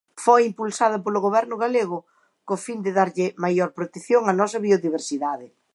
[0.25, 1.97] Foi impulsada polo Goberno galego
[2.47, 5.47] co fin de darlle maior protección á nosa biodiversidade.